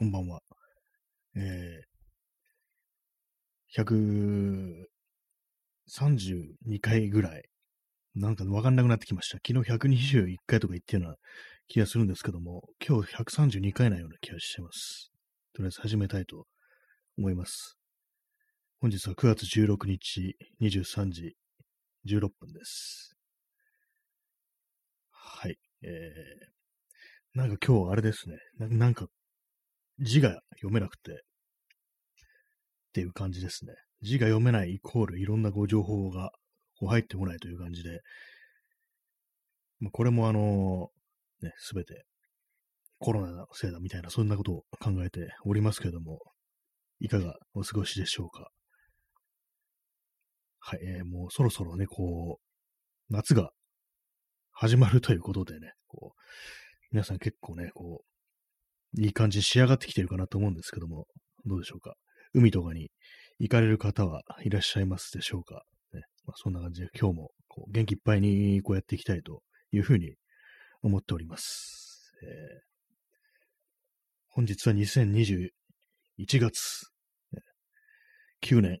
[0.00, 0.40] こんばんは。
[1.36, 7.42] えー、132回ぐらい、
[8.14, 9.36] なんかわかんなくなってきました。
[9.46, 11.18] 昨日121回とか言ってるような
[11.68, 15.12] 気がするんですけども、今日132回なような気がしてます。
[15.52, 16.46] とりあえず始めたいと
[17.18, 17.76] 思います。
[18.80, 21.36] 本日は9月16日23時
[22.06, 23.18] 16分です。
[25.10, 25.58] はい。
[25.82, 28.38] えー、なんか今日あれですね。
[28.70, 29.08] なんか
[30.00, 31.14] 字が読めなくてっ
[32.92, 33.72] ていう感じですね。
[34.02, 36.32] 字が読めないイコールいろんなご情報が
[36.78, 38.00] こう入ってこないという感じで、
[39.78, 40.88] ま、これもあの、
[41.42, 42.04] ね、すべて
[43.00, 46.20] コロナのせいだみたいな、そんなことを考えておりますけれども、
[47.00, 48.50] いかがお過ごしでしょうか。
[50.58, 53.50] はい、えー、もうそろそろね、こう、夏が
[54.52, 56.20] 始まるということでね、こう、
[56.92, 58.09] 皆さん結構ね、こう、
[58.98, 61.06] いい感じに仕上がってきてるかなと思うんですけども、
[61.46, 61.94] どうでしょうか？
[62.34, 62.90] 海とかに
[63.38, 65.62] 行かれる方はいらっしゃいますでしょうか？
[65.92, 69.42] ねまあ、そんな感じで今日もこう元気いっぱいにこうやっていきたいと
[69.72, 70.14] いうふうに
[70.82, 72.12] 思っております。
[72.22, 72.30] えー、
[74.28, 75.50] 本日は2021
[76.38, 76.86] 月、
[78.42, 78.78] 9年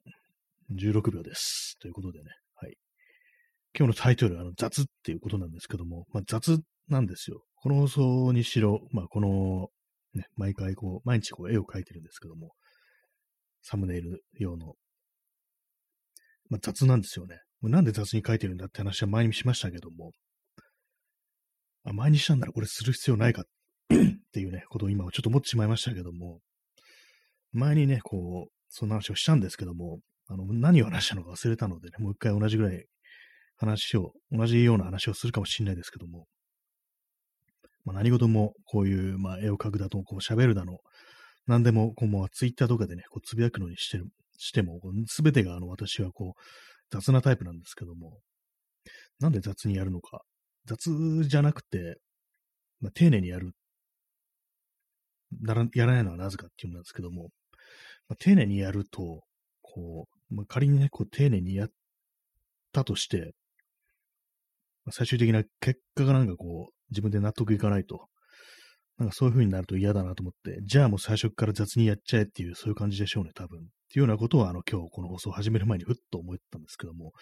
[0.72, 1.76] 16秒です。
[1.80, 2.74] ということでね、はい。
[3.76, 7.42] 今日のタイトルはあの雑っていうことなんですけども、まあ、雑なんですよ。
[7.56, 9.68] この放送にしろ、まあ、この、
[10.14, 12.52] ね、毎回こう、毎日こう絵を描いてるんですけども、
[13.62, 14.74] サムネイル用の、
[16.48, 17.40] まあ、雑なんですよね。
[17.62, 20.12] なんで雑に描いてるんだって話は前にしましたけども、
[21.84, 23.44] あ前にしたんならこれする必要ないか。
[23.92, 26.40] っていうね、ことを今はちょっと思ってしまいましたけども、
[27.52, 32.86] 前にね、こう、そんな話をしたんですけども、あの、何を話したのか忘れたのでね、もう一回同じぐらい
[33.56, 36.26] 話を、同じような話をするかもしれないですけども、
[37.84, 40.78] まあ、何事もこういう、まあ、絵を描くだと、こう喋るだの、
[41.46, 44.06] 何でも、こう、もうツイッターとかでね、こうつぶやくのにしてる、
[44.38, 46.40] しても、すべてがあの、私はこう、
[46.90, 48.18] 雑なタイプなんですけども、
[49.18, 50.22] なんで雑にやるのか。
[50.66, 51.98] 雑じゃなくて、
[52.80, 53.52] まあ、丁寧にやる。
[55.40, 57.30] なら、やらないのはなぜかっていうんですけども、
[58.08, 59.22] まあ、丁寧にやると、
[59.62, 61.68] こう、まあ、仮にね、こう、丁寧にやっ
[62.72, 63.34] たとして、
[64.84, 68.08] まあ、最終的な結果がなんかこう、自分で納得いかないと。
[68.98, 73.58] なんかそういう風になると嫌だなと思って、じゃあもう最初から雑にやっちゃえっていう、そういう感じでしょうね、多分。
[73.58, 73.62] っ
[73.92, 77.12] ていうようなことを、あの、今日この放送を始める前にふっと思ったんですけども、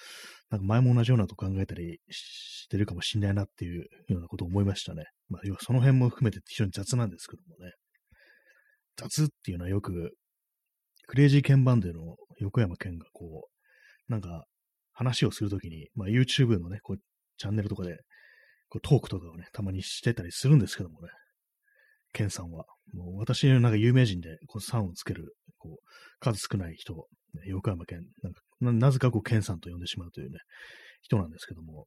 [0.51, 5.05] なんか前も同じようなこと考えたりしてるかもしんないなっていうようなことを思いましたね。
[5.29, 7.73] まあ、要はその辺も含めて非常に雑なんですけどもね。
[8.97, 10.11] 雑っていうのはよく、
[11.07, 13.49] クレイジーケンバンデの横山健がこ
[14.09, 14.45] う、なんか
[14.93, 16.97] 話をするときに、まあ YouTube のね、こう、
[17.37, 17.97] チャンネルとかで
[18.69, 21.09] こうトークとかをね、たまにしてたりするんですけどもね、
[22.13, 22.65] ケンさんは。
[22.95, 25.85] もう私なんか有名人でこう3をつける、こう、
[26.21, 26.95] 数少ない人、
[27.35, 30.39] ね、横山健、なんかな、なぜかこう、ケンさんと呼んでしまうというね、
[31.03, 31.87] 人なんですけども、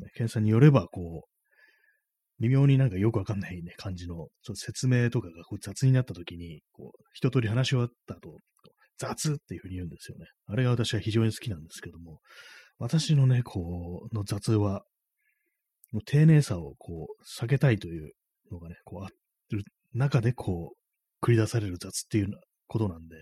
[0.00, 8.36] ね、ケンさんによれば、こう、微妙になんかよくわかんないね、感じの、その説明とかがこう雑になった時に、こう、一通り話し終わった後、
[8.98, 10.26] 雑っていうふうに言うんですよね。
[10.46, 12.20] あれが私は非常に好きなんですけども、
[12.78, 14.82] 私のね、こう、の雑は、
[15.92, 18.12] の丁寧さをこう、避けたいという
[18.50, 19.08] のがね、こう、あ
[19.50, 19.62] る
[19.94, 22.28] 中でこう、繰り出される雑っていう
[22.66, 23.16] ことなんで、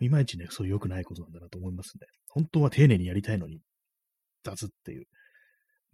[0.00, 2.06] いまいちね、そう良くないことなんだなと思いますね。
[2.28, 3.60] 本当は丁寧にやりたいのに、
[4.44, 5.04] 雑っていう。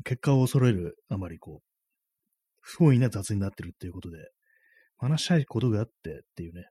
[0.04, 1.66] 結果を揃えるあまりこう、
[2.60, 4.18] 不本意な雑になってるっていうことで、
[4.98, 6.66] 話したいことがあってっていうね、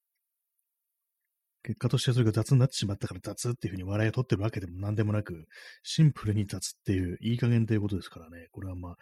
[1.63, 5.45] 結果としてそれが雑になってしまったから雑っていうふうに笑いを取ってるわけでも何でもなく、
[5.83, 8.95] シンプルに雑っていう、いい加減ということですからね、これはまあ、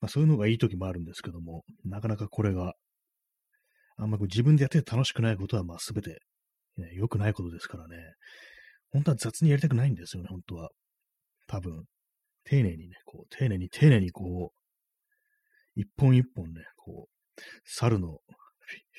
[0.00, 2.74] まあ、そういうのがいい時もあるんですけども、なかなかこれが、
[3.98, 6.20] あんまこう自分でやってて楽しくないことはまあ全て、
[6.76, 7.96] ね、良くないことですからね、
[8.92, 10.70] 本当は雑にやりたくないんですよね、本当は。
[11.46, 11.84] 多分、
[12.44, 18.18] 丁寧にね、こう、丁寧に丁寧にこう、一本一本ね、こう、猿の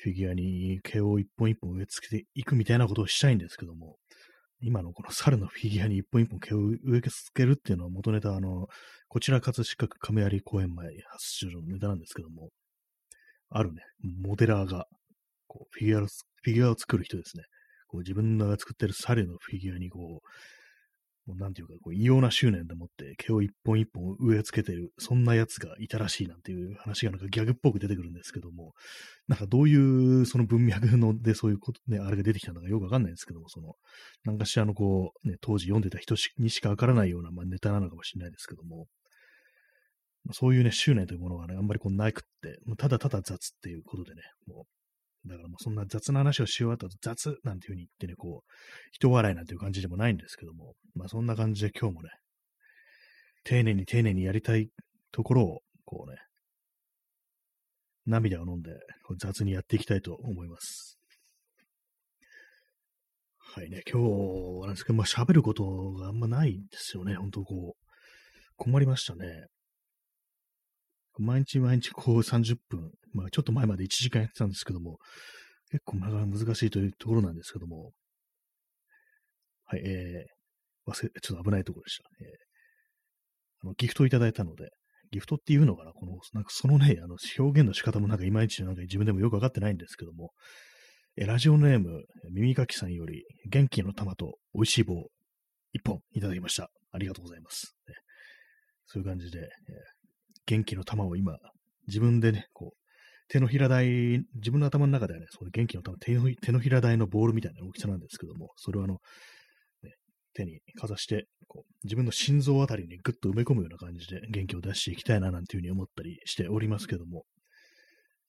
[0.02, 3.96] フィギュアに毛を一本一本植え付けていくみたいなことをしたいんですけども、
[4.60, 8.66] 今のこの猿のフィギュアに一本一本毛を植え付けるっていうのは元ネタ、あの、
[9.08, 12.48] こちら葛飾区亀有公園前発出場のネタなんですけども、
[13.50, 13.82] あるね、
[14.20, 14.86] モデラーが、
[15.46, 17.44] こう、フィギュア、フィギュアを作る人ですね。
[17.88, 20.28] こう自分が作ってる猿のフィギュアにこう、
[21.28, 28.72] もうなんていうか、こう異様な執念でもって毛を一本一本植え付けてる、そんな奴がいたらしいなんていう話がなんかギャグっぽく出てくるんですけども、
[29.28, 33.74] なんかどういうその文脈のでそういうことね、あれが出てきたのかよくわかんないんですけども、その、
[34.24, 38.86] なんかしらのこう、ね、当時読んでた人にしかわからないような、まあ、ネタなのかもしれないですけども、
[40.32, 44.77] そういうね、執念というものがね、あんまりこうなくって、ただただ雑っていうことでね、もう、
[45.26, 48.52] だからもうそんな雑な話をし終わったと雑なんていう風に言ってね、こう、
[48.92, 52.10] 人笑いなんていう感じでもないんですけども、まあそんな感じで今日もね、
[53.44, 54.68] 丁寧に丁寧にやりたい
[55.12, 56.18] ところを、こうね、
[58.06, 58.70] 涙を飲んで
[59.18, 60.98] 雑にやっていきたいと思います。
[63.38, 64.08] はいね、今日
[64.60, 67.88] はなんですけど、まあ喋ることがあんまないんですよね、本当こう、
[68.56, 69.46] 困りましたね。
[71.18, 74.98] 毎日毎日こう30分、まあちょっと前まで1時間やってたんですけども、
[75.70, 77.92] 結構なかなか難しいというところなんですけども、
[79.66, 82.04] はい、えー、忘れ、ちょっと危ないところでした。
[82.20, 82.28] えー、
[83.64, 84.70] あの、ギフトをいただいたので、
[85.10, 85.92] ギフトっていうのかな？
[85.92, 90.30] この、なんかそのね、あの、表現の仕方もなんかいまいちなんか自分でもよくわかってないんですけども、
[91.16, 94.94] えラジオネーム、耳かきさんより、元気の玉と美味しい棒、
[95.72, 96.70] 一本いただきました。
[96.92, 97.74] ありがとうございます。
[97.88, 97.94] ね、
[98.86, 99.46] そういう感じで、えー、
[100.46, 101.36] 元気の玉を今、
[101.88, 102.77] 自分でね、こう、
[103.28, 108.94] 手のひら台、自分の頭の中ではね、その元気の、手の手のひら台のボールみたいな大きさなんですけども、それをあの、
[109.82, 109.90] ね、
[110.32, 117.24] 手にかざして、こう、自分の心臓あたりにぐっと埋め込むような感じで元気を出していきたいななんていうふうに思ったりしておりますけども、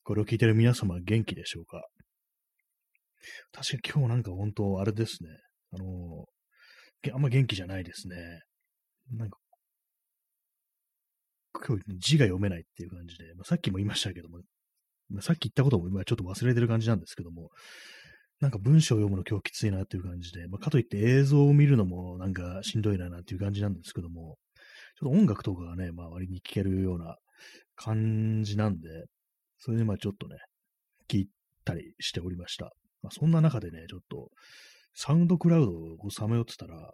[0.04, 1.82] これを聞いてる皆様元気でしょうか？
[3.52, 5.30] 確かに今日なんか本当あれですね、
[5.74, 6.26] あの、
[7.14, 8.16] あんま元気じゃないですね。
[9.12, 9.38] なんか
[11.54, 14.40] 今日字が読めないっていう感じで、まあ、さっきも言いましたけども、
[15.22, 17.50] さっき言ったことも今ちょっと忘れてる感じなんですけども、
[18.40, 24.38] なんか文章を読むの今日きついなっていう感じで、まあ、かといって映像を見るのもなんかしんどいななっていう感じなんですけども、
[25.00, 27.18] ちょっと音楽とかがね、まあ割に聴けるような
[27.76, 29.06] 感じなんで、
[29.58, 30.38] それでまあちょっとね、
[31.10, 31.28] 聞い
[31.66, 32.72] たりしておりました。
[33.02, 34.30] まあ、そんな中でね、ちょっと
[34.94, 35.72] サウンドクラウド
[36.06, 36.92] をさまよってたら、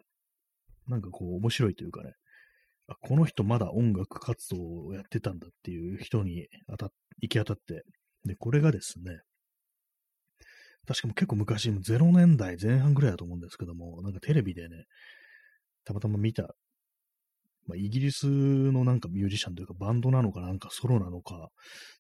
[0.88, 2.12] なんかこう面白いというかね、
[2.88, 6.90] あこの人まだ音楽活動をやってたんだっていう人に当た
[7.22, 7.84] 行き当たって、
[8.25, 9.19] で、これがですね、
[10.88, 14.86] 確かも結構昔、0年代前半ぐらいだと思うんですけども、なんかテレビでね、
[15.83, 16.56] たまたま見た、
[17.68, 21.50] まあ、イギリスのなんかミュージシャンというかバンドなのかなんかソロなのか、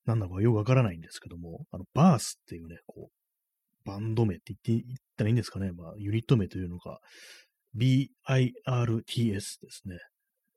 [0.05, 6.99] なんだかよくわからないんですけども、あの、バースっていうね、こう、バンド名って言って言ったらいいんですかね、まあ、ユニット名というのか、
[7.75, 8.11] BIRTS
[9.61, 9.97] ですね。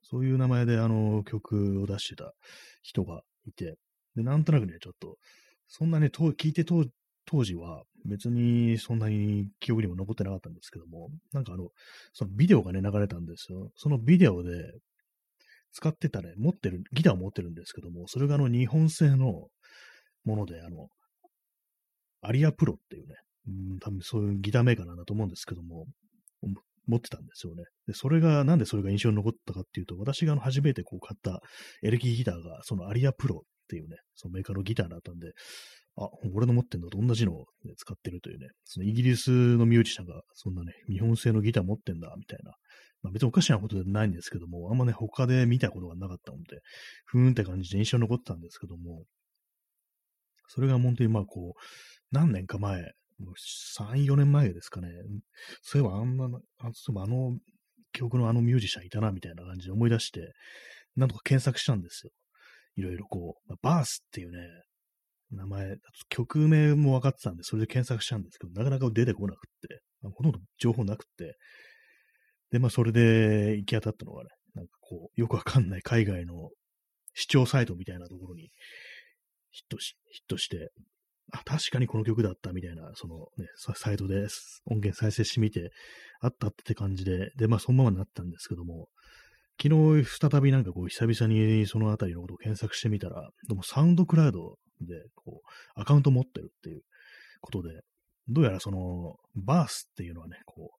[0.01, 2.33] そういう名前であの曲を出してた
[2.81, 3.75] 人がいて、
[4.15, 5.17] で、なんとなくね、ちょっと、
[5.69, 6.83] そんなね、聞いて当
[7.43, 11.69] 時は別にそんなに記憶にも残ってなかったんですけども、なんかあの、
[12.13, 13.71] そのビデオがね、流れたんですよ。
[13.75, 14.49] そのビデオで
[15.71, 19.47] 使ってたね、持ってる、ギターを持ってるんですけども、それがあの日本製の
[20.25, 20.89] もので、あの、
[22.21, 23.15] アリアプロっていうね、
[23.47, 25.85] うん、多分そういうギターメーカーなんだと思うんですけども、
[26.87, 27.63] 持ってたんですよね。
[27.87, 31.41] で、それが、なんでそれが印象に残ったかっていうと、私があの初めてこう買った
[31.83, 35.33] エレキギターが、そのアリアプロっていうね、そのメーカーのギターだったんで、
[35.97, 42.53] あ、俺の持ってんのと同じのを、ね、使ってるというね、そのイギリスのミュージシャンが、そんなね、日本製のギター持ってんだ、みたいな。
[43.01, 46.61] まあ別におかしなことではないんですけども、あんまね、他で見たことがなかったので、
[47.05, 49.03] ふーんって感じで印象に残ってたんですけども、
[50.47, 51.59] それが本当にまあこう、
[52.11, 53.33] 何年か前もう
[53.77, 54.89] 3、4年前ですかね。
[55.61, 56.25] そういえばあんな、
[56.59, 57.37] あそうあの
[57.91, 60.33] 曲のあのミュージシャンいたな、みたいな感じで思い出して、
[60.95, 62.11] なんとか検索したんですよ。
[62.79, 64.39] いろいろこう、バースっていうね、
[65.31, 65.75] 名前、
[66.09, 71.37] 曲名も分かってたんで、それで検索したんですけど、なかなか出てこなくってあ、ほとんど情報なくって、
[72.51, 76.49] で、まあ、それで行き当たったのがね、なんかこう、よくわかんない海外の
[77.13, 78.49] 視聴サイトみたいなところに
[79.51, 80.71] ヒットし、ヒットして、
[81.31, 83.45] あ、確かにこの曲だったみたいな、そのね、
[83.75, 84.27] サイトで
[84.65, 85.71] 音源再生してみて、
[86.21, 88.87] あったって感じで、で、まあそのままになったんですけども、
[89.61, 96.81] 昨日再びなんかこう久々にそのあたりのことを検索してみたら、でもサウンドクラウドでこうアカウント持ってるっていう
[97.41, 97.81] ことで、
[98.29, 100.77] どうやらそのバースっていうのはね、こう、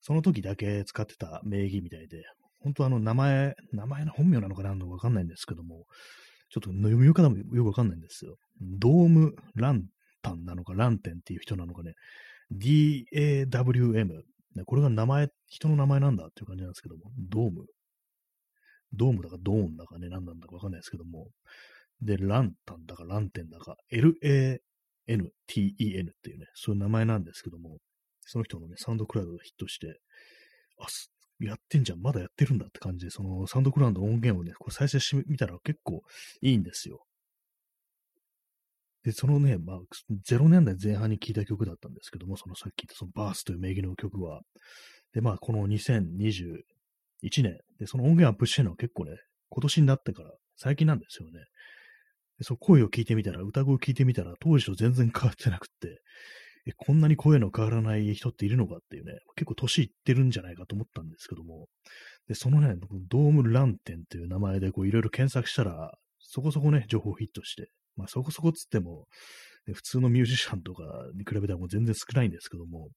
[0.00, 2.22] その時だけ使ってた名義みたいで、
[2.60, 5.84] 本当あの名前、名前の本名なのかなのかわかんないんですけども、
[6.48, 8.36] ちょっと読み方もよくわかんないんですよ。
[8.60, 9.84] ドームラン
[10.22, 11.92] タンなのか、ランテンっていう人なのかね、
[12.52, 14.22] DAWM。
[14.64, 17.66] これが名前、人の名前なんだっていう感じなんですけども、ドーム。
[18.96, 21.28] ドームだかドーンだかね、何なんだかわかんないですけども。
[22.02, 24.60] で、ランタンだかランテンだか、LANTEN っ
[25.42, 27.78] ていうね、そういう名前なんですけども、
[28.22, 30.00] その人のね、サウンドクラウドでヒットして、
[30.78, 30.86] あ、
[31.40, 36.02] やってんじゃん、まだやってるんだって感じで、そのサウンドクラウドの音源をね、こう再生してみたら結構
[36.42, 37.04] いいんですよ。
[39.04, 39.78] で、そのね、まあ、
[40.28, 44.40] 0年代前半に聴いた曲だったんですけども、そのさっき言ったそのバースという名義の曲は、
[45.12, 46.66] で、まあ、この202
[47.22, 49.16] 1年、で、その音源アップしてるのは結構ね、
[49.48, 51.40] 今年になってから最近なんですよね。
[52.38, 56.02] でその声を聞いてみたら、歌声を聞いてみたら、当時と全然変わってなくって、
[56.66, 61.68] え、こんなに声の変わらない人っているのかっていうね、結構年いってるんじゃないかと思ったんですけども、
[62.28, 62.74] で、そのね、
[63.08, 69.06] ドームランテンっていう名前でこういろいろ検索したら、そこそこね、情報ヒットして、まあそこそこっつっても、
[69.72, 70.82] 普通のミュージシャンとか
[71.14, 72.90] に比べたらもう全然少ないんですけども、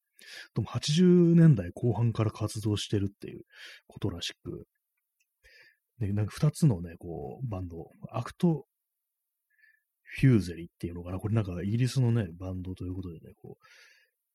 [0.55, 3.41] でも80年代後半から活動してるっていう
[3.87, 4.65] ことらしく、
[5.99, 8.65] で、なんか二つのね、こう、バンド、アクト
[10.11, 11.19] フューゼリーっていうのかな。
[11.19, 13.65] これなんかイギリスのね、バンドということでね、こう、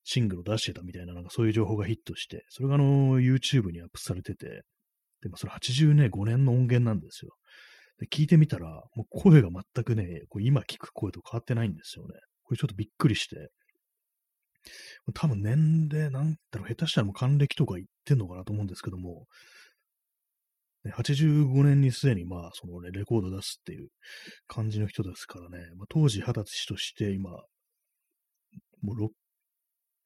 [0.04, 4.62] シングルを出してたみたいな、なんかそういう情報がヒットして、それがあの、YouTube にアップされてて、
[5.22, 7.32] でもそれ80年、5年の音源なんですよ。
[7.98, 12.14] で、聞いてみたら、もう声が全くね、こう今聞く声と変わってないんですよね。
[12.44, 13.50] これちょっとびっくりして、
[15.14, 19.26] 多分年齢、なんだろう、下手したらもう還暦とか言ってんのかなと思うんですけども、
[20.86, 23.88] 85年にすでにまあ、そのね、レコード出すっていう
[24.46, 27.30] 感じの人ですからね、まあ、当時二十歳として今、
[28.82, 29.10] もう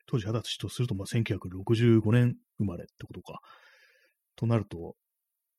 [0.06, 3.40] 当時二十歳とするとまあ1965年生まれってことか。
[4.36, 4.94] となると、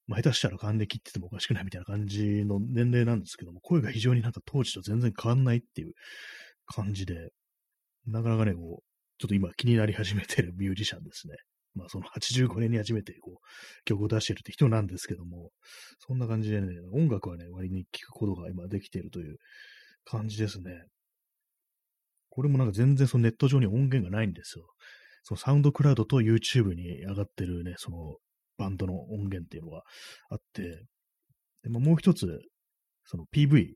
[0.07, 5.93] まあ、下手したら還暦って言ってもおかしくないみたいな感じの年齢なんですけども、声が非常になんか当時と全然変わんないっていう
[6.65, 7.31] 感じで、
[8.07, 8.81] なかなかね、こ、
[9.19, 11.35] ちょっと今気になり始めてる ミュージシャンですね。
[11.75, 15.51] まあその85年に初めてこう曲を出してるって人なんですけども、
[15.99, 19.37] そんな感じでね、音楽はね、割に聴くことが今できているという
[20.05, 20.83] 感じですね。
[22.29, 24.65] これもなんか全然そのネット上に音源がないんですよ。
[25.23, 28.17] そのサウンドクラウドと YouTube に上がってるね、その
[28.57, 29.83] バンドの音源っていうのが
[30.29, 30.85] あって、
[31.63, 32.39] でももう一つ、
[33.05, 33.73] その PV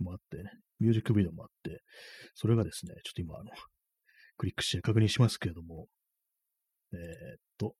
[0.00, 1.82] もあってね、ミュージックビデオもあって、
[2.34, 3.50] それがですね、ちょっと今あの、
[4.36, 5.86] クリックして確認しますけれども、
[6.92, 7.00] えー、っ
[7.58, 7.74] と、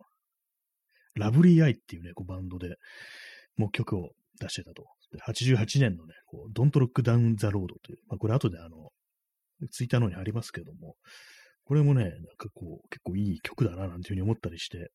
[1.15, 2.77] ラブリーアイっていうね、こうバンドで、
[3.57, 4.87] もう曲を出してたと。
[5.29, 8.91] 88年のね、こう、Don't Look Down the Road という、まあ、これ後であの、
[9.71, 10.97] ツイッターの方にありますけれども、
[11.65, 14.91] これもね、なんかこう、結構いい曲だな、なんていうふうに思ったりして、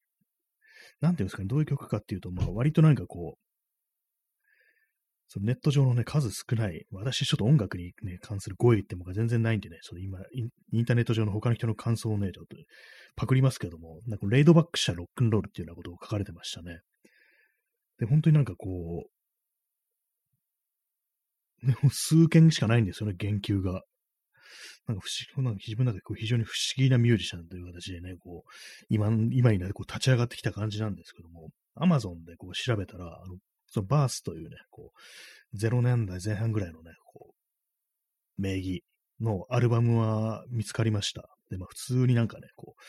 [1.00, 3.49] なんていうんですかね、どういう曲かっていうと、まあ、割となんかこう、
[5.32, 12.58] そのネット上のね、数少ない、私ちょっと音楽にね、関する語彙ってもが全然ないんでね、その今イ、インターネット上の他の人の感想をね、ちょっと
[13.16, 16.80] パクりますけども、なんかレイドバックしたロックンロールっていうようなことを書かれてましたね。
[18.00, 19.06] で、本当になんかこ
[21.64, 23.84] う、ね、数件しかないんですよね、言及が。
[24.88, 28.52] なんか不思議、なんか自分の中でこう非常に不思議なミュージシャンという形でね、こう、
[28.90, 33.38] 今、今になってこう立ち上がってきた感じなんですけども、アマゾンでこう調べたら、あの
[33.70, 34.92] そのバースというね、こ
[35.54, 37.34] う、0年代前半ぐらいのね、こ
[38.38, 38.84] う、名義
[39.20, 41.30] のアルバムは見つかりました。
[41.50, 42.82] で、まあ普通になんかね、こう、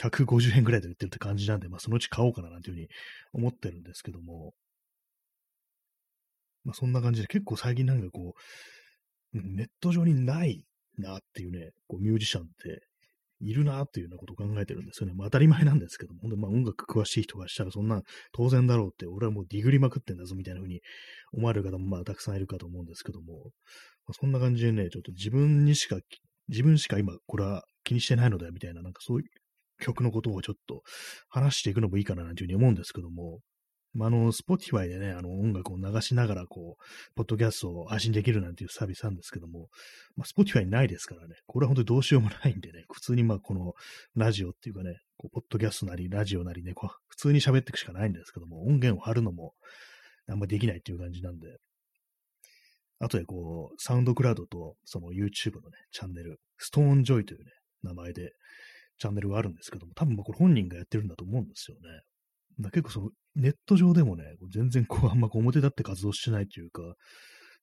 [0.00, 2.88] 150円ぐらいで売ってるって感じなんで、まあそのうち買おうかななんていうふうに
[3.32, 4.54] 思ってるんですけども、
[6.64, 8.34] まあそんな感じで結構最近なんかこ
[9.34, 10.64] う、ネット上にない
[10.98, 12.86] なっていうね、こうミュージシャンって
[13.40, 15.14] いるなっていうようなことを考えてるんですよね。
[15.14, 18.02] まあ当たり前なんですけども、まあ音楽詳しい人がしたらそんな
[18.32, 20.80] 当然だろうって、俺はもうディグりまくってんだぞみたいな風に
[21.32, 23.34] 思われる方もまあたくさんいるかと思うんですけども、
[24.06, 25.98] まあ、そんな感じでね、ちょっと自分にしか、
[26.48, 29.26] 自分しか今これは気にしてないのだよみたいな、なんかそういう
[29.82, 30.82] 曲のことをちょっと
[31.28, 33.40] 話していくのもいいかななんていうふうに思うんですけども、
[33.96, 39.68] まあ、あの、 Spotify でね、あの、音楽を流しながら、こう、ポッドキャストを配信できるなんていうサービスなんですけども、
[40.16, 43.74] まあ、 Spotify にないですからね、これは本当にどうしようもないんでね、普通にまあ、この
[44.14, 49.54] ラジオっていうかね、こうポッドキャストなり、ラジオなりね、こう普通に喋っていくしかないんですけども、音源を貼るのも、
[50.28, 51.56] あんまできないっていう感じなんで、
[52.98, 58.32] あとでこう、サウンドクラウドと、その YouTube のね、チャンネル、ストーンジョイというね、名前で、
[58.98, 62.02] チャンネルがあるんですけども、多分これ本人がやってるんだと思うんですよね。
[62.60, 66.82] だ結構その、ネット上でもね、全然こう、あんまこう表立って活動してないというか、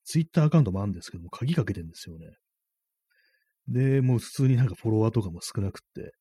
[0.05, 2.27] ツイッターアカウントもあるんですけども、鍵かけてんですよね。
[3.67, 6.11] で、もう普通になんかフォロワーとかも少なくって、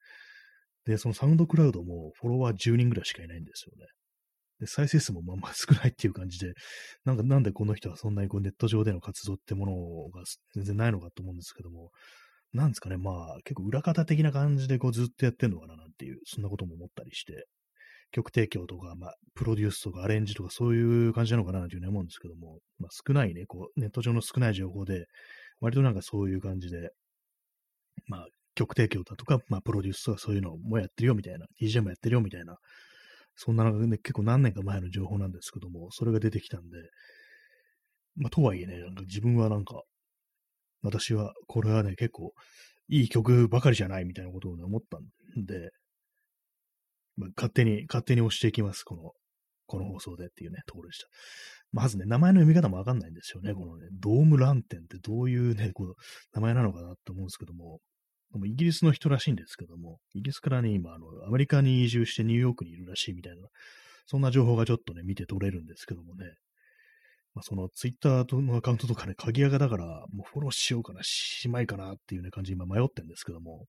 [0.85, 3.87] で、そのサウンドクラウドもフォロワー10人ぐらいしかいないんですよね。
[4.61, 6.55] で、再生数もまあまあ少ないっていう感じで、
[7.05, 9.73] なんかなんでこの人はそんなにこうネット上での活動ってもの
[10.17, 10.25] が
[10.55, 11.91] 全然ないのかと思うんですけども、
[12.53, 17.47] なんですかね、まあ結構裏方的な感じでこうずっとやってんのかななんていう、そんなことも思ったりして、
[18.13, 25.07] 曲提供とか、まあ、プロデュースとかアレンジとかそういう感じなのかなというふうに思うんですけども、まあ、少ないね、こう、ネット上の少ない情報で、
[25.61, 26.91] 割となんかそういう感じで、
[28.07, 32.57] まあ、曲提供だとか、まあ、プロデュースとかそういうのもやってるよみたいな、DJ もやってるよみたいな、
[33.35, 36.77] そんなのがね、結構何年か前の情報なんですけども、それが出てきたんで、
[38.17, 39.83] まあ、とはいえね、なんか自分はなんか、
[40.83, 42.33] 私は、これはね、結構、
[42.89, 45.71] いい曲ばかりじゃないみたいなことをね、思ったんで、
[47.17, 48.85] まあ、勝手に、勝手に押していきます。
[48.85, 49.13] この、
[49.67, 51.07] この放送でっていうね、ところでした。
[51.73, 53.55] まずね、名前の読み方もわかんないんですよね。
[53.55, 55.95] このね、ドームランテンってどういうね、こう、
[56.35, 57.81] 名前なのかなって思うんですけども、
[58.39, 63.49] もイギリスの人らしいんですけども、イギリスからね、今、あの、アメリカに移住してニューヨークにいるらしいみたいな、
[64.07, 66.27] そんな情報がちょっとね、見て取れるんですけどもね、
[67.35, 73.67] まあ、そのツイッターのアカウントとかね、鍵垢だから、もうフォローしようかな、しまいかなっていうね、感じ今迷ってるんですけども、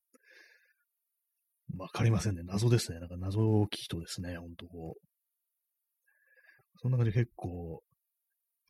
[1.77, 2.43] わかりませんね。
[2.43, 2.99] 謎ですね。
[2.99, 4.37] なんか謎大きい人ですね。
[4.37, 5.07] ほんとこう。
[6.81, 7.81] そんな感じで結構、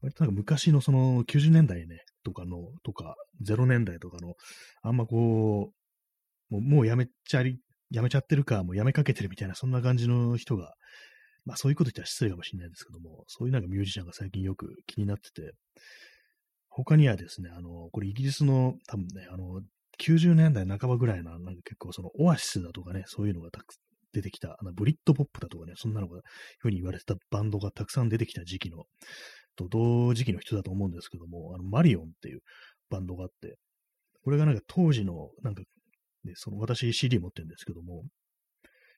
[0.01, 4.35] 割となんか昔のその90年代ね、とかの、とか、0年代とかの、
[4.81, 5.71] あんまこ
[6.51, 10.73] う、もうもうやめちゃり、やめちゃってるか、もうやめかけてるみたいな、そんな感じの人が、
[11.45, 15.53] まあそういうこと言ったら失礼かもしれないですけども、そういうなんかミュージシャンが最近よく気になってて、
[16.69, 19.61] 他にはですね、あの、これイギリスの多分ね、あの、
[19.99, 23.75] 90年代半ばぐらいの、なんか結構そのオアシスだとかね、そういうのがたく
[24.13, 26.21] 出てきた、あのブリッドポップだとかね、そんなのが、
[26.59, 28.85] ふうに言われてたバンドがたくさん出てきた時期の、
[29.55, 32.39] と同時期の人だと思うんですけども、あのマリオンっていう
[32.89, 33.57] バンドがあって、
[34.23, 35.63] これがなんか当時の、なんか、
[36.23, 38.03] ね、その私 CD 持ってるんですけども、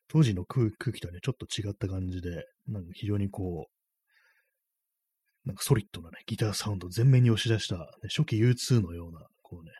[0.08, 7.86] 当時の空気とはね、ちょっと違った感じで、なんか非常にこう、なんかソリッドなね、ギターサウンドを前面に押し出した、ね、
[8.16, 9.72] 初期 U2 のような、こうね、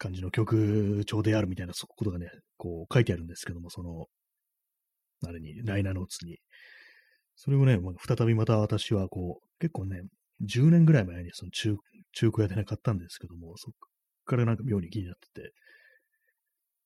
[0.00, 4.06] 感じの曲調であるみたいなことがね、こう書いてあるんですけども、その、
[5.28, 6.38] あれに、ライナーノーツに。
[7.36, 10.02] それをね、まあ、再びまた私はこう、結構ね、
[10.42, 11.76] 10年ぐらい前にその中
[12.12, 13.74] 中古屋でね、買ったんですけども、そっ
[14.24, 15.52] からなんか妙に気になってて、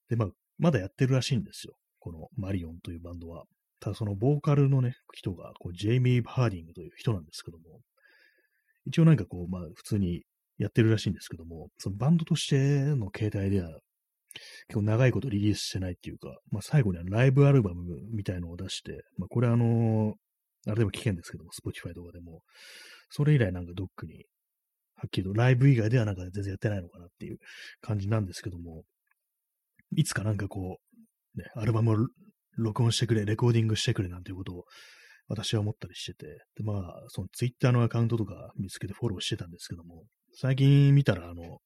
[0.09, 1.73] で、まあ、まだやってるらしいんですよ。
[1.99, 3.45] このマリオンというバンドは。
[3.79, 7.79] ただそのボーカルのね、人が、こう、ジェイミー・ハーディングという人なんですけども、
[8.85, 10.23] 一応なんかこう、まあ、普通に
[10.57, 13.69] やってるらしいんですけども、そのバンドとしての形態では、
[14.67, 20.15] 結構長いことリリースしてないっていうか、まあ、最後にはライブアルバムみたいのを出して、まあ、これあの
[20.67, 22.41] あれでも危険ですけども、Spotify とかでも、
[23.09, 24.25] それ以来なんかどっかに、
[24.95, 27.37] はっきりとライブ以外ではなんか全然やってないのかなっていう
[27.81, 28.83] 感じなんですけども、
[29.95, 30.79] いつかなんかこ
[31.35, 32.07] う、ね、アルバムを
[32.57, 34.63] 録音してくれ、レコーディングしてくれなんていうことを
[35.27, 40.05] 私は思ったりしてて、で、まあ、その Twitter のアカウントとか見つけてフォローしてたんですけども、
[40.37, 41.59] 最近見たら、あの、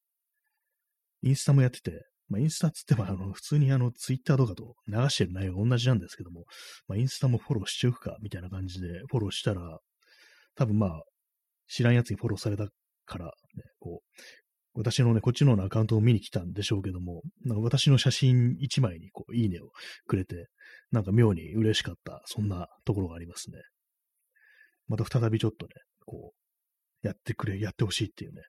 [1.24, 6.46] インスタもやってて、まあ、インスタつっても、あの、普通にあの、ツイッターとかと流してる内容が同じなんですけども、
[6.88, 9.80] まあ、インスタもフォローしちゃうか、みたいな感じでフォローしたら、
[10.56, 11.04] 多分まあ、
[11.68, 12.68] 知らんやつにフォローされた
[13.06, 13.32] から、ね、
[13.80, 14.10] こう、
[14.76, 19.72] 私のね、こっちのアカウントを見に来たんでしょうけども、なんか私の写真1枚にこう、いいねを
[20.06, 20.48] くれて、
[20.92, 23.58] なんか妙に嬉しかった、そんなところがありますね。
[24.88, 25.72] また再びちょっとね、
[26.06, 26.39] こう、
[27.02, 28.42] やってくれ、やってほしいっていうね、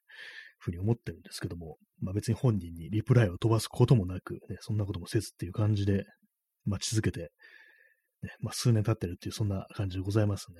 [0.58, 6.04] ふうに思ってるんですけども、まあ別に本人にリプライを飛ばすこともなく、ね、そんなこともせずっていう感じで
[6.66, 7.30] 待ち続けて、
[8.22, 10.56] ね、まあ数年経ってるっていうそんな感じでございますね。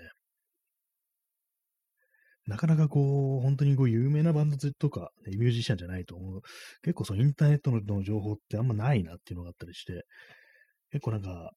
[2.46, 6.40] なかなかこう、本当にこう有名なバンドとか、ね、ミュージシャンじゃないと思う。
[6.83, 10.05] 結構そのインターネットの情報ってあんまないなっていうのがあったりして、
[10.90, 11.53] 結構なんか、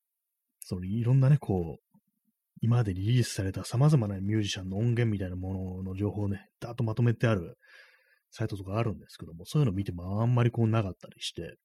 [0.59, 1.92] そのいろんなね、こう、
[2.61, 7.57] 今までリリースされた様々なミュージシャンの音源みたいなものの情報をね、だーっとまとめてある
[8.31, 11.55] サイトとかあるんですけども、そういうの見てもあんまりこうなかったりして、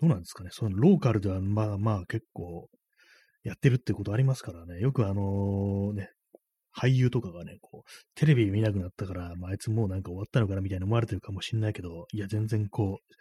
[0.00, 2.68] どうなんですかね、そのローカルではまあまあ結構
[3.42, 6.10] やってるってことありますからね、よくあのね、
[6.76, 13.14] 俳優とかがね、こう、テレビ見なくなったから、まあ、あいつもうなんか終わったのかなみたいな思われてるかもしんないけど、いや、全然こう、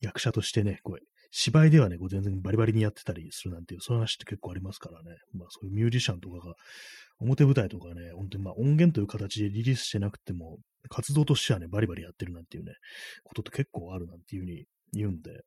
[0.00, 5.16] 役者としてね、こう、芝居ではね、こう全然バリバリにやってたりするなんていう、そういう話って結構ありますからね。
[5.32, 6.54] まあそういうミュージシャンとかが、
[7.20, 12.72] 表舞台とかね、本当にまあ音源という形でリリースしてなくても、活動としてはね、バリバリやってるなんていうね、
[13.24, 15.42] ことって結構あるなんていうふうに言うんで、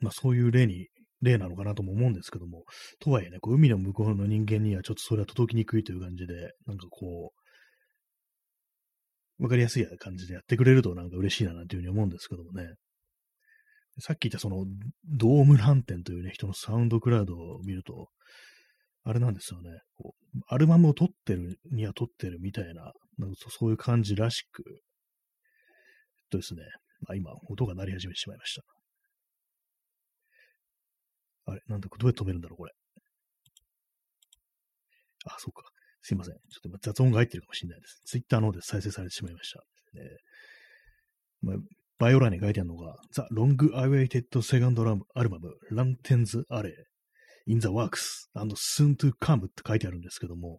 [0.00, 0.88] まあそういう例に、
[1.22, 2.64] 例なのかなとも思うんですけども、
[3.00, 7.32] とはいえね、こう海の向こうの人間にはちょっとそれは届きにくいという感じで、なんかこ
[9.38, 12.74] う、わかりやすい感じでやってくれるとなんか嬉しいななんていうふうに思うんですけどもね。
[13.98, 14.66] さっき言ったその、
[15.04, 18.08] ドームランテンというね、人のサウンドクラウドを見ると、
[19.04, 19.70] あれなんですよね。
[19.96, 26.62] こうアルバムを撮ってるには撮ってるみたいな、なんかそういう感じらしく、えっとですね、
[27.08, 28.62] あ今、音が鳴り始めてしまいました。
[31.46, 32.72] あれ、なんだ、どうやって止めるんだろう、これ。
[35.26, 35.62] あ、そうか。
[36.02, 36.34] すいません。
[36.34, 38.00] ちょっと今雑音が入ってるかもしれないです。
[38.04, 39.62] ツイッターの方で再生されてしまいました。
[39.96, 41.56] えーまあ、
[41.98, 45.00] バイオラに書いてあるのが、The Long Awaited Second Album,
[45.72, 46.72] Lanterns Alley
[47.46, 50.58] in the Works and Soon to Come って書いてあるんですけども、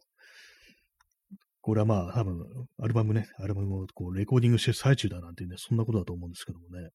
[1.62, 2.45] これはまあ多分、
[2.80, 6.89] アルバムね、アルバムをこうレコーディングしてる最中だなんてね、そんなことだと思うんですけどもね。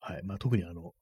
[0.00, 0.22] はい。
[0.24, 0.92] まあ特にあの、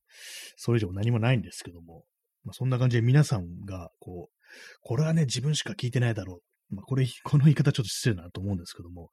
[0.56, 2.04] それ以上何もないんですけども、
[2.44, 4.36] まあ、そんな感じで皆さんが、こう、
[4.82, 6.51] これはね、自分しか聞いてないだろう。
[6.72, 9.10] まあ、これ、 この言い方ちょっと失礼なと思うんですけども、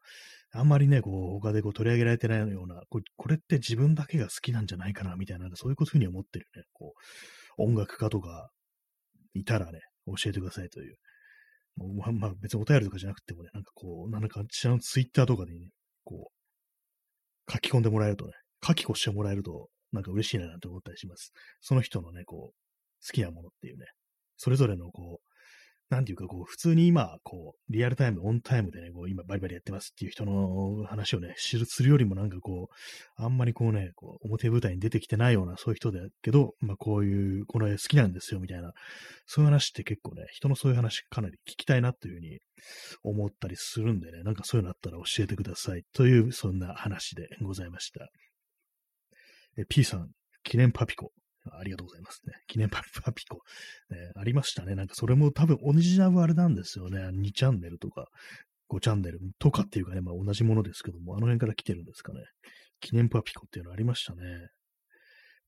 [0.51, 6.95] あんまりね、こう、他でこう取り上げられてないような、これって自分だけが好きなんじゃないかな、みたいな、そういうことふうに思ってるね、こ
[7.57, 8.49] う、音楽家とか、
[9.33, 10.95] いたらね、教えてくださいという。
[11.77, 15.69] まあ、まあ、別にお便りとかじゃなくてもね、なんかこう、なんかちらのツイッターとかでね、
[16.03, 16.31] こ
[17.47, 18.33] う、書き込んでもらえるとね、
[18.65, 21.31] 書き越してもらえると、なんか嬉しいななんて思ったりします。
[21.61, 23.85] その人のね、こう、好きなものっていうね、
[24.37, 25.28] それぞれのこう、
[25.89, 38.71] なんていうか、こう、普通に今、こう、リアルタイム、オンタイムでね、こう、今バリバリやってますっていう人の話をね、知る、するよりもなんかこう、あんまりこうね、こう、表舞台に出てきてないような、そういう人だけど、まあこういう、この絵好きなんですよ、みたいな、
[39.25, 42.39] そういう話って結構ね、人のそういう話かなり聞きたいなというふうに
[43.01, 48.09] 思ったりするんでね、なんかそういうのあったら教えてくださいという、そんな話でございました。
[49.57, 50.11] え、P さん、
[50.43, 51.11] 記念パピコ。
[51.57, 52.33] ありがとうございますね。
[52.47, 52.81] 記念パ
[53.13, 53.37] ピコ、
[53.89, 54.11] ね。
[54.15, 54.75] ありましたね。
[54.75, 56.99] なんかそれも多分オリジナルあれなんですよね。
[57.07, 58.07] 2チャンネルとか
[58.69, 62.19] 5チャンネルとかっていうかね、まあ同じものですけども、あの辺から来てるんですかね。
[62.79, 64.21] 記念パピコっていうのありましたね。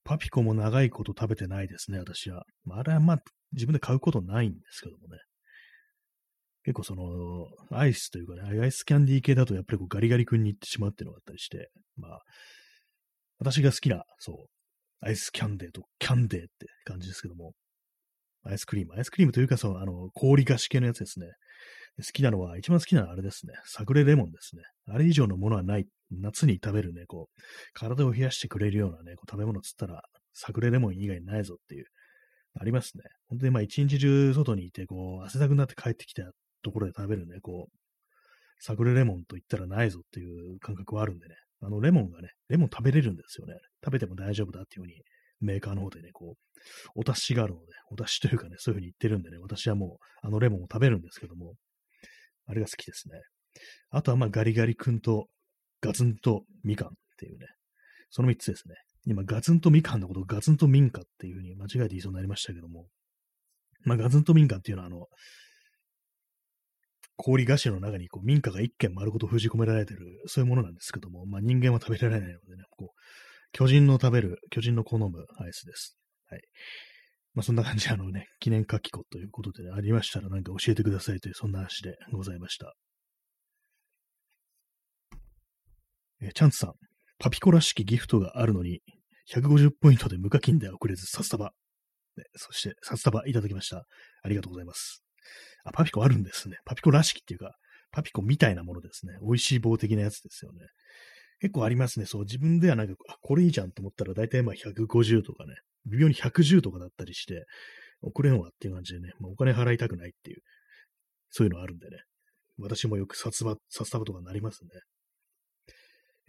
[0.04, 2.44] パピコも長いこと食べてないですね、私は。
[2.66, 3.18] まあ、あれはまあ
[3.54, 5.20] 自分で買うことないんですけどもね。
[6.64, 12.22] 結構その、アイスというかね、アイスキャンディー系だとやっぱりこうガリガリ君に行ってしまうっていうのがあったりして、まあ、
[13.40, 14.36] 私が好きな、そう、
[15.02, 17.54] アイスキャンデーとキャンデーって感じですけども、
[18.44, 18.94] アイスクリーム。
[18.96, 21.28] アイスクリームというか、その、あの、氷菓子系のやつですね。
[21.98, 23.54] 好きなのは、一番好きなのはあれですね。
[23.66, 24.64] サクレレモンですね。
[24.88, 25.86] あれ以上のものはない。
[26.12, 27.42] 夏に食べるね、こう、
[27.74, 30.02] 体を冷やしてくれるようなね、こう食べ物っつったら、
[30.34, 31.86] サクレレモン以外ないぞっていう、
[32.60, 33.04] ありますね。
[33.28, 36.24] 本当にまあ一日中外にいて、こう、汗だくなって帰ってきた
[36.64, 37.78] ところで食べるね、こう、
[38.60, 41.36] サクレレモンと言ったらないぞっていう感覚はあるんでね。
[41.62, 43.54] あの、レモンがね、レモン食べれるんですよね。
[43.84, 45.02] 食べても大丈夫だっていうふうに、
[45.42, 51.56] メーカーの方でね、こう、お達しがあるので、お達しというかね、そういうふうに言ってるんでね、私はもう、あのレモンを食べるんですけども、
[52.46, 53.20] あれが好きですね。
[53.90, 55.28] あとは、まあ、ガリガリ君と、
[55.82, 57.48] ガツンとみかんっていうね、
[58.12, 58.76] その3つですね。
[59.06, 62.88] 今、ガツンとみかんのことをガツンと民家っていうふうに間違えて言いそうになりましたけども、
[63.84, 65.08] まあ、ガツンと民家っていうのは、あの、
[67.24, 73.00] 氷菓子の中にこう民家が一軒丸ごと封じ込められてる、そういうものなんですけども、まあ、人間は食べられないのでね、こう
[73.52, 75.98] 巨人の食べる、巨人の好むアイスです。
[76.30, 76.42] はい。
[77.34, 82.74] まあ、そんな感じで、あのね、記念書き子ということで、ね、ありましたら何か教えてくださいという、そんな話でございました。
[86.22, 86.74] えチャンツさん、
[87.20, 88.82] パピコらしきギフトがあるのに、
[89.34, 91.46] 150ポイントで無課金で遅れず、札束。
[92.18, 93.86] ね、そして、札束いただきました。
[94.24, 95.04] ありがとうございます。
[95.64, 96.58] あ、パピコあるんですね。
[96.66, 97.56] パピコらしきっていうか、
[97.92, 99.14] パピコみたいなものですね。
[99.22, 100.60] 美味しい棒的なやつですよね。
[101.40, 102.06] 結構ありますね。
[102.06, 107.46] そう、自分ではなんか、あ、これいいじゃんと思ったら、大体まあ150とかね、微妙に110とかだったりして、
[108.02, 110.42] 送れんわっていう感じでね、まあ、お金払いたくないっていう、
[111.30, 111.98] そういうのあるんでね。
[112.60, 114.70] 私もよく札束、札束とかになりますね。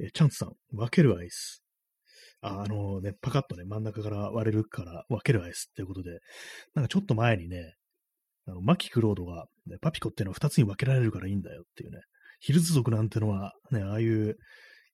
[0.01, 1.63] えチャンスさん、分けるアイス。
[2.41, 6.21] あ、あのね、パカッとね、真ん中から割れるから分けるアイスっていうことで、
[6.75, 7.75] なんかちょっと前にね、
[8.47, 12.01] あの、マキクロードが、ね、パピコっていうのは二つに分けられるからいいんだよっていうね、
[12.41, 14.37] ヒルズ族なんてのは、ね、ああいう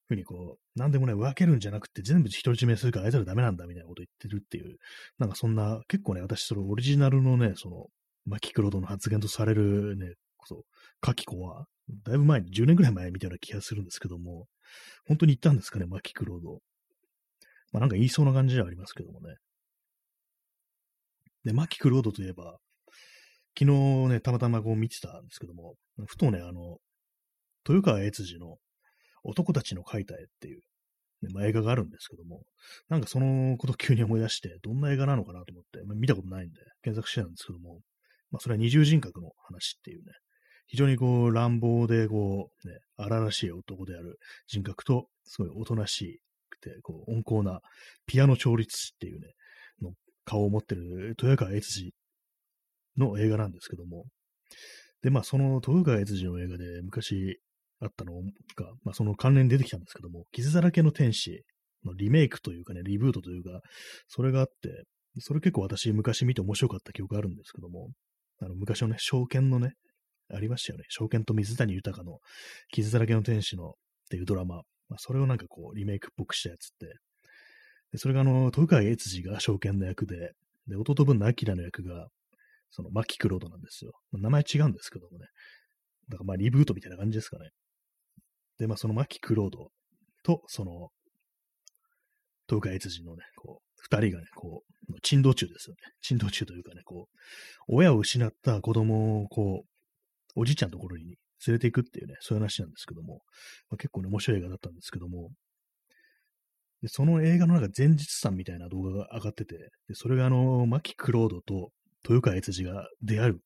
[0.07, 4.77] ふうにこう、なんでもね、分けるんじゃなくて全部独り占めするからあいつらダメなんだみたいなこと言ってるっていう、
[5.19, 7.87] なんかそんな、結構ね、私そのオリジナルのね、その、
[8.27, 10.13] マキクロードの発言とされるね、
[10.45, 10.63] そう、
[11.01, 11.67] カキコは、
[12.05, 14.47] だいぶ前に、10年ぐらい前みたいな気がするんですけども、
[15.07, 16.61] 本当に言ったんですかね、マキクロード。
[17.73, 19.37] まあなんか言いそうな感じではありますけどもね。
[21.45, 22.59] で、マキクロードといえば、
[23.59, 25.75] 昨日ね、たまたまこう見てたんですけども、
[26.07, 26.79] ふとね、あの、
[27.69, 28.59] 豊川悦司の
[29.25, 30.61] 男たちの描いた絵っていう、
[31.23, 32.45] ねまあ、映画があるんですけども、
[32.89, 37.81] なんかそのこと急に思い出して、どんな映画なのかなと思って、まあ、見たことないんで検索してたんですけども、
[38.31, 40.13] まあそれは二重人格の話っていうね、
[40.69, 47.61] 非常にこう乱暴でこう、ね、荒々しい男である人格と、すごいおとなしくて、こう温厚な
[48.07, 49.33] ピアノ調律師っていうね、
[49.83, 49.95] の
[50.25, 51.95] 顔を持ってる豊川悦司
[52.99, 54.05] の映画なんですけども、
[55.03, 57.41] で、まあ、その豊川悦司の映画で昔
[57.81, 58.23] あったのが、
[58.85, 61.43] まあ、その関連出てきたんですけども、傷だらけの天使
[61.85, 63.61] のリメイクというかね、リブートというか、
[64.09, 64.85] それがあって、
[65.21, 67.91] それ結構私昔見て面白かった記憶あるんですけども、
[68.41, 69.73] あの昔のね、証券のね、
[70.33, 70.85] ありましたよね。
[70.89, 72.19] 証券と水谷豊の
[72.71, 73.73] 傷だらけの天使のっ
[74.11, 74.57] ていうドラマ、
[74.89, 76.87] まあ、それをなんかこうリメイクっぽくしたやつって、
[77.93, 80.33] でそれがあの、豊川悦司が証券の役で、
[80.67, 82.09] で、弟分の明の役が、
[82.71, 83.93] その、マキクロードなんですよ。
[84.13, 85.27] 名前違うんですけどもね。
[86.09, 87.51] だからまあ、リブートみたいな感じですかね。
[88.59, 89.71] で、まあ、そのマキクロード
[90.23, 90.89] と、その、
[92.49, 95.93] 東海越人のね、こう、二人がね、こう、珍道中ですよね。
[96.01, 97.17] 珍道中というかね、こう、
[97.69, 103.23] 親を失った子供を、こう、おじいちゃんのところに連れていくっていうね、そういう話なんですけども、
[103.71, 105.31] まあ、結構ね、面白い映画だったんですけども、
[106.81, 109.57] でその映画のなんか前日さんみたいな動画が上がってて、
[109.89, 111.71] でそれがあの、牧クロードと
[112.05, 113.41] 豊川悦司が出会う、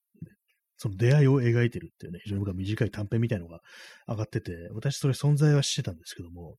[0.77, 3.61] その出会いを描いてるっていうね、非常に僕は短い短編みたいのが
[4.09, 6.57] 上がってて、私それ存在はしてたんですけども、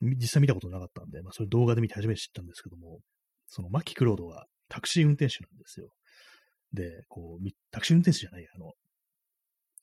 [0.00, 3.00] 実際見たことなかったんで、まあそれ動画で見て初めて知ったんですけども、
[3.46, 5.88] その牧クロードはタクシー運転手なんですよ。
[6.72, 8.72] で、こう、タクシー運転手じゃない、あの、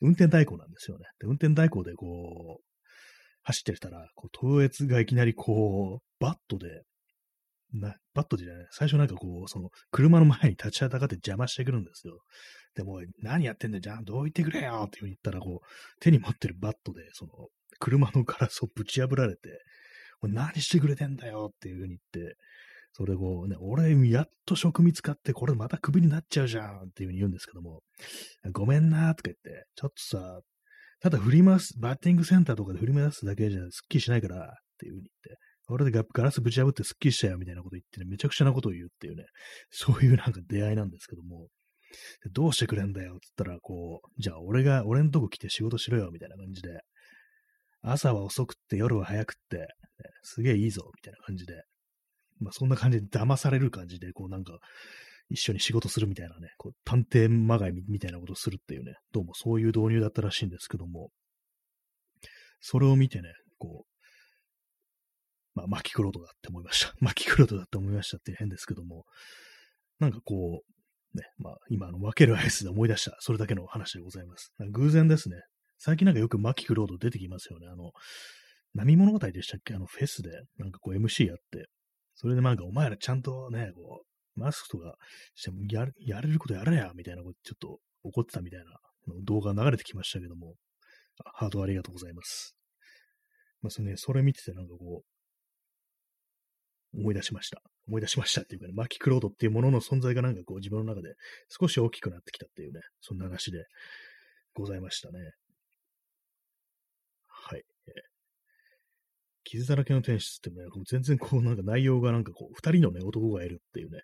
[0.01, 1.05] 運転代行なんですよね。
[1.19, 2.63] で、運転代行でこう、
[3.43, 6.83] 走ってたら、こう、東越がいきなりこう、バットで、
[7.73, 12.19] な、バットじゃない、最初なんかこう、その、車の前に立ちはだかって邪魔してくるんですよ。
[12.75, 17.31] でも、何やってんだよ、じゃあどう言ってくれよって言ったら、こう、手に持ってるバットで、その、
[17.79, 19.41] 車のガラスをぶち破られて、
[20.21, 22.37] 何してくれてんだよっていう風に言って、
[22.93, 27.81] それをね、俺、やっと職見つかって、これまたクビになっちゃうじゃんっていう風に言うんですけども、
[28.51, 30.41] ごめんなとか言って、ちょっとさ、
[31.01, 39.25] ただ振り回す、バッティングセンターとかで振り回すだけじゃすっきりしないからっていう風に言って、俺でガラスぶち破ってすっきりしたよみたいなこと言ってね、めちゃくちゃなことを言うっていうね、
[39.71, 41.47] そういうなんか出会いなんですけども、
[42.31, 46.81] どうしてくれんだよって言ったら、こう、じゃあ俺が、俺んとこ来て仕事しろよみたいな感じで、
[47.81, 49.65] 朝は遅くって夜は早くって、ね、
[50.23, 51.63] すげえいいぞみたいな感じで、
[52.39, 54.57] まあそんな感じで騙される感じで、こうなんか、
[55.29, 61.11] 一緒に仕事するみたいなね、こう探偵まがいみたいなことをするっていうね、どうもそういう導入だったらしいんですけども、
[62.59, 63.92] それを見てね、こう、
[65.55, 66.93] まあ、マキクロードだって思いました。
[66.99, 69.05] マキクロードだって思いましたって変ですけども、
[69.99, 74.51] なんかこう、ね、まあ、今、の、分けるアイスで思い出した、それだけの話でございます。
[74.71, 75.41] 偶然ですね。
[75.77, 77.67] 最近なんかよくマキクロード出てきますよね。
[77.67, 77.91] あの、
[78.73, 79.75] 波物語でしたっけ？
[79.75, 81.67] あの、フェスで、なんかこう MC やって、
[82.15, 84.95] それでなんかお前らちゃんとね、こう、マスクとか
[85.35, 88.79] してもややれることやれや、みたいなことちょっと怒ってたみたいな
[89.23, 90.55] 動画流れてきましたけども、
[91.35, 92.55] ハートありがとうございます。
[93.61, 95.12] まあ、それね、それ見ててなんかこう、
[96.95, 97.61] 思い出しました。
[97.87, 101.15] 思い出しましたっていうかね、マキクロードっていうものの存在がなんかこう自分の中で
[101.49, 103.65] 少し大きくなってきたっていうね、そんな話で
[104.53, 105.19] ございましたね。
[107.27, 107.63] はい。
[109.43, 114.01] 傷だらけの天使ってね、全然こうなんか内容がなんかこう、二人のね、男がいるっていうね、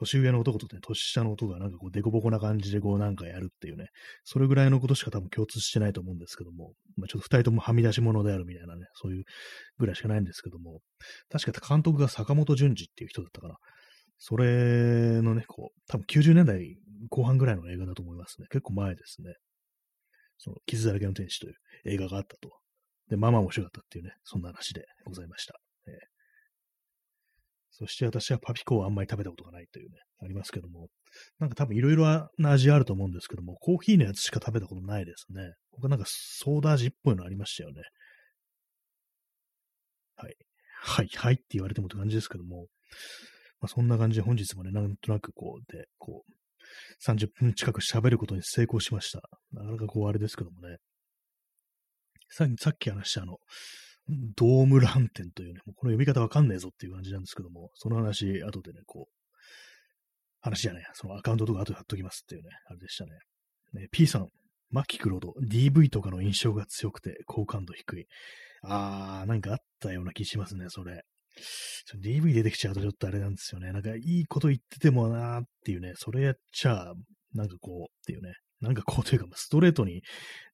[0.00, 3.88] 年上の男とね、年下の男がなんかこう、デコボコな感じでこうなんかやるっていうね、
[4.24, 9.24] それぐらいのことしか多分共通してないと思うんですけども、まあ、ちょっと二人ともはみ出し物であるみたいなね、そういう
[9.78, 10.80] ぐらいしかないんですけども、
[11.30, 13.56] 確か監督が坂本淳二っていう人だったかな。
[14.18, 16.76] それのね、こう、多分90年代
[17.08, 18.46] 後半ぐらいの映画だと思いますね。
[18.50, 19.34] 結構前ですね。
[20.38, 21.54] その、傷だらけの天使という
[21.86, 22.50] 映画があったと。
[23.08, 25.59] で、まあまあ面白かったっていうね、そんな話でございました。
[27.80, 30.88] そして私はパピコをあんまり食べたことがないというね、ありますけども、
[31.38, 35.54] なんか多分いろいろな味あると思うんですけども、コーヒーのやつしか食べたことないですね。
[35.72, 37.80] 他なんかソーダ味っぽいのありましたよね。
[40.16, 40.36] はい。
[40.82, 42.66] はい、はいって言われてもって感じですけども、
[43.60, 46.32] まあ、そんな感じで本日もね、なんとなくこうで、こう、
[47.10, 49.22] 30分近く喋ることに成功しました。
[49.52, 50.76] なかなかこうあれですけどもね。
[52.28, 53.38] さっき話したあの、
[54.36, 59.12] ドームランテンというね、もうこの読み方わかんねえぞっていう感じなんですけども、その話、後でね、こう、
[60.40, 63.10] 話じゃない、そのアカウントとか後で貼っときますっていうね、あれでしたね。
[63.74, 64.28] ね P さん、
[64.70, 68.06] マキクロード、DV とかの印象が強くて好感度低い。
[68.62, 71.02] あー、なんかあったような気しますね、それ。
[72.02, 73.72] DV 出てきちゃうとちょっとあれなんですよね。
[73.72, 76.92] なんかいいこと言っててもなーっていうね、それやっちゃ、
[77.34, 80.02] なんかこうっていうね、なんかこうというか、ストレートに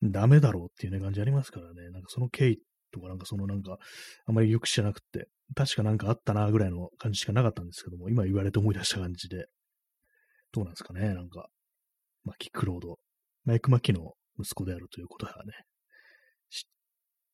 [0.03, 1.91] ダメだろうっていうね、感じありますからね。
[1.91, 2.59] なんかその経緯
[2.97, 3.79] とかなんかそのなんか、
[4.27, 9.47] あんまりよく知らなくて、確かなんかあったなぐらいの感じしかなかったんですけども、今言われて思い出した感じで、
[10.53, 11.49] どうなんですかね、なんか、
[12.25, 12.99] マキ・クロード、
[13.45, 15.53] マイク・マキの息子であるということはね、
[16.51, 16.63] 知っ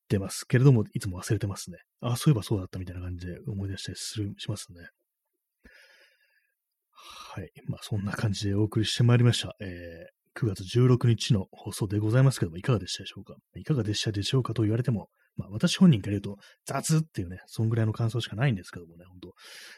[0.09, 1.77] てますけれども、いつも忘れてますね。
[2.01, 4.87] あ、そういえばそうだったみたいな感じで思い出したりする、しますね。
[7.35, 7.51] はい。
[7.67, 9.55] まあ、そんな感じでお送りしてまいりました。
[9.59, 19.33] えー、9月16日の放送でございますけども、いかがでしたでしょうかいかがでしたでしょうかと言われても、まあ私本人から言うと雑っていうね、そんぐらいの感想しかないんですけどもね、ほんと、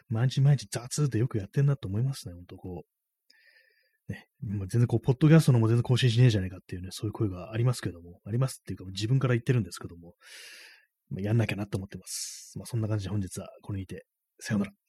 [0.10, 2.84] 毎日毎日雑ってよくやってんなと思いますね、ほんとこ
[4.10, 4.12] う。
[4.12, 10.14] ね、全然こう、ポッドキャストのも全然更新しねえじゃねえかっていうね、そういう声がありますけども、ありますっていうか自分から言ってるんですけども、
[11.10, 12.54] まあ、やんなきゃなと思ってます。
[12.58, 14.06] まあそんな感じで本日はこれにて、
[14.40, 14.85] さようなら。